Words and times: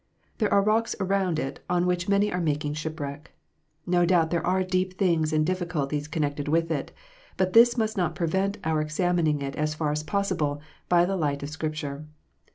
There 0.39 0.51
are 0.51 0.63
rocks 0.63 0.95
around 0.99 1.37
it 1.37 1.59
on 1.69 1.85
which 1.85 2.09
many 2.09 2.33
are 2.33 2.41
making 2.41 2.73
shipwreck. 2.73 3.33
No 3.85 4.03
doubt 4.03 4.31
there 4.31 4.43
are 4.43 4.63
deep 4.63 4.97
things 4.97 5.31
and 5.31 5.45
difficulties 5.45 6.07
connected 6.07 6.47
with 6.47 6.71
it. 6.71 6.91
But 7.37 7.53
this 7.53 7.77
must 7.77 7.97
not 7.97 8.15
prevent 8.15 8.57
our 8.63 8.81
examining 8.81 9.43
it 9.43 9.55
as 9.55 9.75
far 9.75 9.91
as 9.91 10.01
possible 10.01 10.59
by 10.89 11.05
the 11.05 11.15
light 11.17 11.43
of 11.43 11.49
Scripture. 11.51 12.07